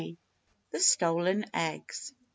THE 0.71 0.79
STOLEN 0.79 1.45
EGGS 1.53 2.13
MR. 2.17 2.25